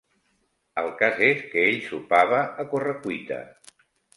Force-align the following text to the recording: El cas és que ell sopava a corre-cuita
El 0.81 0.89
cas 1.01 1.21
és 1.27 1.45
que 1.53 1.67
ell 1.73 1.77
sopava 1.91 2.41
a 2.65 2.69
corre-cuita 2.73 3.39